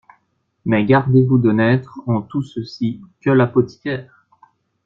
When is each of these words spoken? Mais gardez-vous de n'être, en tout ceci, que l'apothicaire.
Mais 0.65 0.83
gardez-vous 0.83 1.37
de 1.37 1.51
n'être, 1.51 1.99
en 2.07 2.23
tout 2.23 2.41
ceci, 2.41 3.01
que 3.23 3.29
l'apothicaire. 3.29 4.25